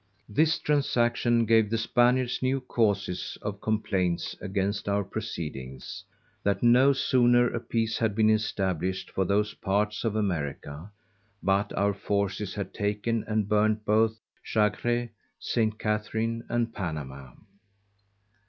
[0.33, 6.03] _This transaction gave the Spaniards new causes of complaints against our proceedings,
[6.41, 10.89] that no sooner a Peace had been established for those parts of_ America,
[11.43, 15.77] but our forces had taken and burnt both Chagre, St.
[15.77, 17.35] Catherine, and Panama.